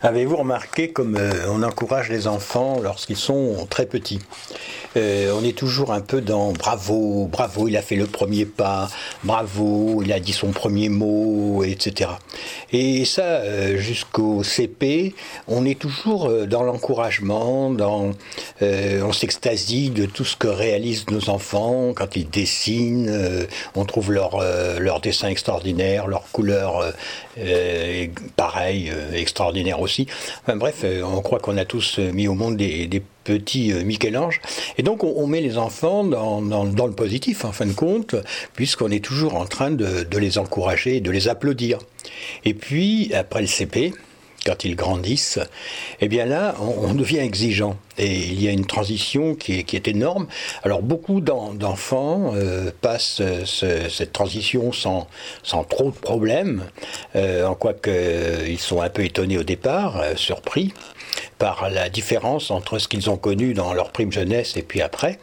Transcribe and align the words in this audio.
Avez-vous 0.00 0.36
remarqué 0.36 0.92
comme 0.92 1.16
euh, 1.16 1.48
on 1.48 1.64
encourage 1.64 2.08
les 2.08 2.28
enfants 2.28 2.78
lorsqu'ils 2.80 3.16
sont 3.16 3.66
très 3.68 3.84
petits 3.84 4.20
euh, 4.96 5.36
On 5.36 5.42
est 5.42 5.58
toujours 5.58 5.92
un 5.92 6.00
peu 6.00 6.20
dans 6.20 6.52
bravo, 6.52 7.26
bravo, 7.26 7.66
il 7.66 7.76
a 7.76 7.82
fait 7.82 7.96
le 7.96 8.06
premier 8.06 8.44
pas, 8.46 8.88
bravo, 9.24 10.00
il 10.04 10.12
a 10.12 10.20
dit 10.20 10.32
son 10.32 10.52
premier 10.52 10.88
mot, 10.88 11.64
etc. 11.64 12.10
Et 12.70 13.04
ça, 13.04 13.22
euh, 13.22 13.76
jusqu'au 13.76 14.44
CP, 14.44 15.16
on 15.48 15.64
est 15.64 15.76
toujours 15.76 16.30
dans 16.46 16.62
l'encouragement, 16.62 17.70
dans, 17.70 18.12
on 18.60 19.12
s'extasie 19.12 19.90
de 19.90 20.06
tout 20.06 20.24
ce 20.24 20.36
que 20.36 20.48
réalisent 20.48 21.08
nos 21.10 21.30
enfants 21.30 21.92
quand 21.94 22.16
ils 22.16 22.28
dessinent, 22.28 23.46
on 23.74 23.84
trouve 23.84 24.12
leur, 24.12 24.40
leur 24.78 25.00
dessin 25.00 25.28
extraordinaire, 25.28 26.06
leur 26.06 26.24
couleur 26.32 26.92
pareil, 28.36 28.92
extraordinaire 29.14 29.80
aussi 29.80 29.98
Enfin 30.42 30.56
bref, 30.56 30.80
euh, 30.84 31.02
on 31.02 31.20
croit 31.20 31.38
qu'on 31.38 31.56
a 31.56 31.64
tous 31.64 31.98
euh, 31.98 32.12
mis 32.12 32.28
au 32.28 32.34
monde 32.34 32.56
des, 32.56 33.02
petits 33.24 33.72
euh, 33.72 33.84
Michel-Ange. 33.84 34.40
Et 34.78 34.82
donc 34.82 35.04
on, 35.04 35.26
met 35.26 35.40
les 35.40 35.58
enfants 35.58 36.04
dans, 36.04 36.40
le 36.40 36.92
positif, 36.92 37.44
en 37.44 37.52
fin 37.52 37.66
de 37.66 37.72
compte, 37.72 38.14
puisqu'on 38.54 38.90
est 38.90 39.04
toujours 39.04 39.34
en 39.36 39.44
train 39.44 39.70
de, 39.70 40.04
de 40.04 40.18
les 40.18 40.38
encourager, 40.38 41.00
de 41.00 41.10
les 41.10 41.28
applaudir. 41.28 41.78
Et 42.44 42.54
puis, 42.54 43.12
après 43.14 43.40
le 43.40 43.46
CP, 43.46 43.92
quand 44.48 44.64
ils 44.64 44.76
grandissent, 44.76 45.38
eh 46.00 46.08
bien 46.08 46.24
là, 46.24 46.54
on, 46.58 46.94
devient 46.94 47.18
exigeant. 47.18 47.76
Et 47.98 48.16
il 48.16 48.42
y 48.42 48.48
a 48.48 48.50
une 48.50 48.64
transition 48.64 49.34
qui 49.34 49.52
est, 49.58 49.88
énorme. 49.88 50.26
Alors 50.62 50.80
beaucoup 50.80 51.20
d'enfants 51.20 52.32
euh, 52.34 52.70
passent 52.80 53.20
cette 53.44 54.12
transition 54.12 54.72
sans, 54.72 55.06
trop 55.68 55.90
de 55.90 55.96
problèmes, 55.96 56.64
euh, 57.14 57.44
en 57.44 57.54
quoi 57.54 57.74
qu'ils 57.74 58.58
sont 58.58 58.80
un 58.80 58.88
peu 58.88 59.04
étonnés 59.04 59.36
au 59.36 59.42
départ, 59.42 60.00
euh, 60.00 60.16
surpris 60.16 60.72
par 61.38 61.70
la 61.70 61.88
différence 61.88 62.50
entre 62.50 62.78
ce 62.78 62.88
qu'ils 62.88 63.10
ont 63.10 63.16
connu 63.16 63.54
dans 63.54 63.72
leur 63.72 63.92
prime 63.92 64.12
jeunesse 64.12 64.56
et 64.56 64.62
puis 64.62 64.82
après. 64.82 65.18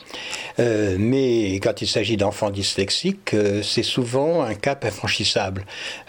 Euh, 0.59 0.95
mais 0.97 1.55
quand 1.55 1.81
il 1.81 1.87
s'agit 1.87 2.17
d'enfants 2.17 2.49
dyslexiques, 2.49 3.33
euh, 3.33 3.61
c'est 3.61 3.83
souvent 3.83 4.41
un 4.41 4.55
cap 4.55 4.85
infranchissable. 4.85 5.65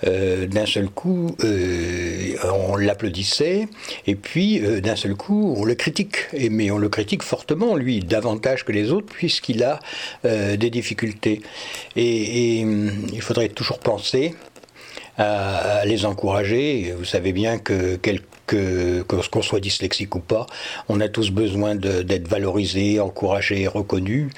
Euh, 0.06 0.46
d'un 0.46 0.66
seul 0.66 0.88
coup, 0.88 1.36
on 2.44 2.76
l'applaudissait 2.76 3.68
et 4.06 4.14
puis 4.14 4.60
d'un 4.80 4.96
seul 4.96 5.14
coup, 5.14 5.54
on 5.56 5.64
le 5.64 5.74
critique. 5.74 6.16
Et, 6.32 6.50
mais 6.50 6.70
on 6.70 6.78
le 6.78 6.88
critique 6.88 7.22
fortement, 7.22 7.74
lui, 7.74 8.00
davantage 8.00 8.64
que 8.64 8.72
les 8.72 8.92
autres, 8.92 9.06
puisqu'il 9.06 9.62
a 9.64 9.80
des 10.24 10.70
difficultés. 10.70 11.42
Et, 11.96 12.60
et 12.60 12.66
il 13.12 13.20
faudrait 13.20 13.48
toujours 13.48 13.78
penser 13.78 14.34
à, 15.19 15.84
les 15.84 16.05
encourager. 16.05 16.95
Vous 16.97 17.05
savez 17.05 17.33
bien 17.33 17.59
que, 17.59 17.97
que, 17.97 19.03
qu'on 19.03 19.42
soit 19.42 19.61
dyslexique 19.61 20.14
ou 20.14 20.20
pas, 20.20 20.47
on 20.89 21.00
a 21.00 21.09
tous 21.09 21.31
besoin 21.31 21.75
d'être 21.75 22.28
valorisé, 22.28 23.00
encouragé, 23.00 23.67
reconnu. 23.67 24.31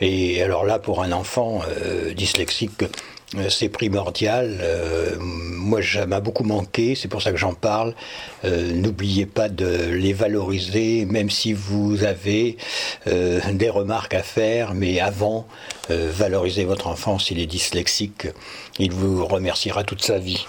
Et 0.00 0.42
alors 0.42 0.64
là, 0.64 0.78
pour 0.78 1.02
un 1.02 1.12
enfant 1.12 1.60
euh, 1.68 2.14
dyslexique, 2.14 2.84
c'est 3.50 3.68
primordial. 3.68 4.58
Euh, 4.60 5.16
moi, 5.20 5.80
ça 5.82 6.06
m'a 6.06 6.20
beaucoup 6.20 6.44
manqué, 6.44 6.94
c'est 6.94 7.08
pour 7.08 7.22
ça 7.22 7.30
que 7.30 7.36
j'en 7.36 7.54
parle. 7.54 7.94
Euh, 8.44 8.72
n'oubliez 8.72 9.26
pas 9.26 9.48
de 9.48 9.90
les 9.90 10.12
valoriser, 10.12 11.04
même 11.04 11.30
si 11.30 11.52
vous 11.52 12.04
avez 12.04 12.56
des 13.06 13.70
remarques 13.70 14.14
à 14.14 14.22
faire, 14.22 14.74
mais 14.74 15.00
avant, 15.00 15.46
valorisez 15.88 16.64
votre 16.64 16.86
enfant 16.86 17.18
s'il 17.18 17.38
est 17.38 17.46
dyslexique. 17.46 18.28
Il 18.78 18.92
vous 18.92 19.26
remerciera 19.26 19.84
toute 19.84 20.02
sa 20.02 20.18
vie. 20.18 20.46